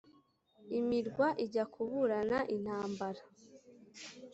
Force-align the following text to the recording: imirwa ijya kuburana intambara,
imirwa 0.79 1.27
ijya 1.43 1.63
kuburana 1.73 2.37
intambara, 2.55 3.21